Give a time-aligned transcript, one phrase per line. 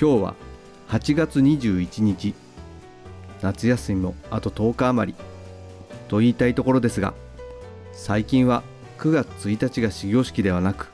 [0.00, 0.34] 今日は
[0.88, 2.32] 8月21日。
[3.42, 5.18] 夏休みもあと10日余り
[6.08, 7.12] と言いたいところですが
[7.92, 8.62] 最近は
[8.98, 10.90] 9月1日が始業式ではなく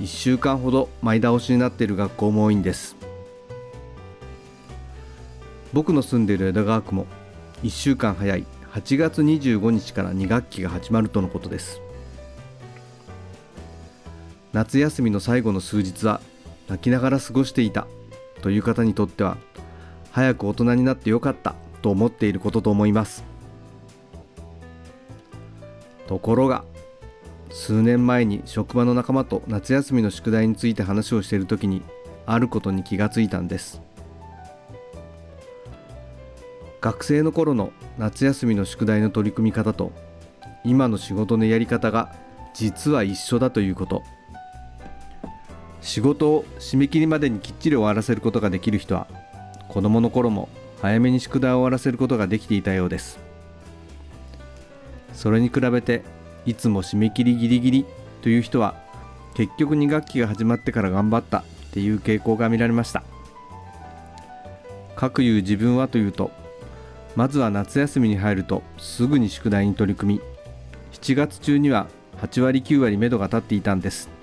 [0.00, 2.96] 1週間ほど前倒しになっている学校も多いんです。
[5.72, 7.06] 僕の住んでいる江戸川区も
[7.62, 11.80] 1週間早い8月25日から2学期が始まるとのことです。
[14.52, 16.20] 夏休みの最後の数日は
[16.68, 17.86] 泣きながら過ごしていた。
[18.44, 19.38] という方にとっては
[20.10, 23.24] 早く大人になってよかったと思っていることと思います。
[26.06, 26.62] ところが
[27.48, 31.80] 数年前に職場の仲間と夏休みの宿題について話をしている時に
[32.26, 33.80] あることに気がついたんです。
[36.82, 39.90] 学生の頃の夏休みの宿題の取り組み方と
[40.64, 42.14] 今の仕事のやり方が
[42.52, 44.02] 実は一緒だということ。
[45.84, 49.06] 仕事を締め切りまでにきっちり終わらせることができる人は
[49.68, 50.48] 子供の頃も
[50.80, 53.18] 早めに宿題を終わらせることができていたようです。
[55.12, 56.02] それに比べて
[56.46, 57.86] いつも締め切りギリギリ
[58.22, 58.74] という人は
[59.34, 63.02] 結局2学期が始まってから頑張ったっていう傾向が見られました。
[64.96, 66.30] かくいう自分はというと
[67.14, 70.20] まずは夏休みに入るとすぐに宿題に取り組み
[70.92, 71.88] 7月中には
[72.22, 74.13] 8割9割目処が立っていたんです。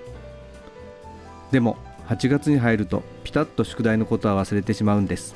[1.51, 5.35] でも8月に入るとピタッと宿題のことは忘れてしまうんです。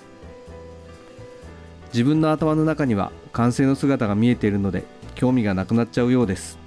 [1.94, 4.84] 自分の頭の中には完成の姿が見えているので
[5.16, 6.58] 興味がなくなっちゃうようです。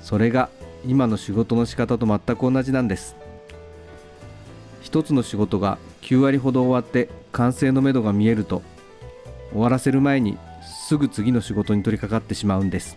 [0.00, 0.48] それが
[0.84, 3.16] 今の仕事の仕方と全く同じなんです。
[4.80, 8.62] 一つの仕事が9割ほど終わって完成のめどが見えると
[9.50, 10.38] 終わらせる前に
[10.86, 12.96] すぐ次の仕事に取り掛かってしまうんです。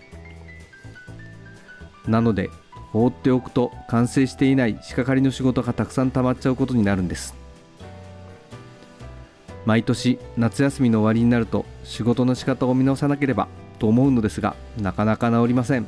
[2.07, 2.49] なので
[2.91, 7.35] 放っておくと完成していない仕掛かりの仕事がたくさん溜まっちゃうことになるんです。
[9.65, 13.47] 毎年夏休みの終わりになると仕事の仕方を見直さなければ
[13.77, 15.87] と思うのですがなかなか治りません。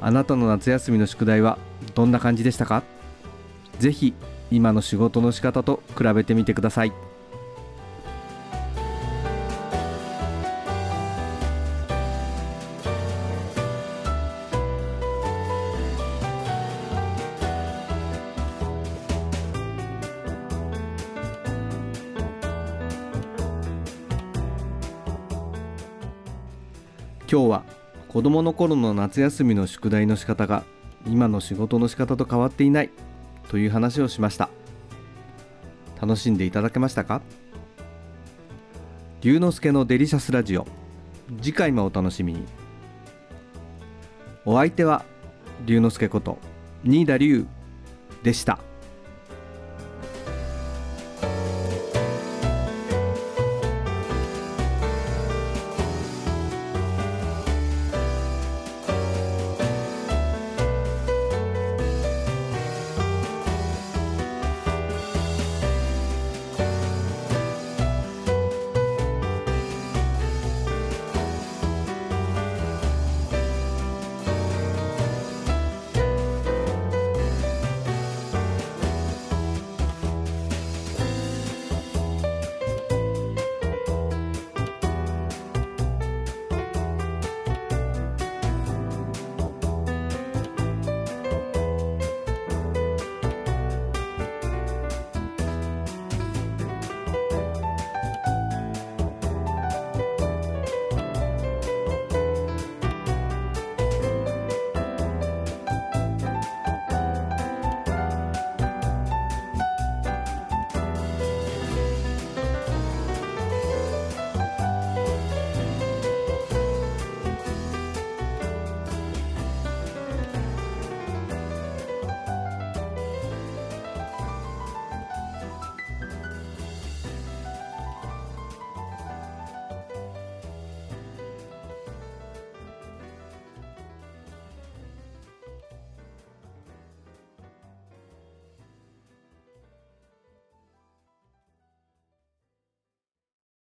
[0.00, 1.58] あなたの夏休みの宿題は
[1.94, 2.82] どんな感じでしたか？
[3.78, 4.14] ぜひ
[4.50, 6.92] 今の仕事の仕方と比べてみてください。
[27.30, 27.62] 今日は
[28.08, 30.64] 子どもの頃の夏休みの宿題の仕方が
[31.06, 32.90] 今の仕事の仕方と変わっていない
[33.48, 34.50] という話をしました。
[36.00, 37.22] 楽しんでいただけましたか？
[39.20, 40.66] 龍之介のデリシャスラジオ。
[41.40, 42.44] 次回もお楽しみに。
[44.44, 45.04] お相手は
[45.66, 46.38] 龍之介こと
[46.82, 47.46] 新田龍
[48.24, 48.58] でした。